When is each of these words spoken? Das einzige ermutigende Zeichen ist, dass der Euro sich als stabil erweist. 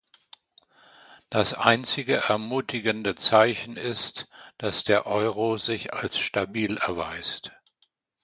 Das 1.29 1.53
einzige 1.53 2.15
ermutigende 2.27 3.13
Zeichen 3.13 3.77
ist, 3.77 4.25
dass 4.57 4.83
der 4.83 5.05
Euro 5.05 5.57
sich 5.57 5.93
als 5.93 6.17
stabil 6.17 6.77
erweist. 6.77 7.51